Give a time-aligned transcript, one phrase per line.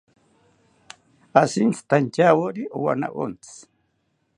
[1.41, 3.55] Ashintzitantyawori owanawontzi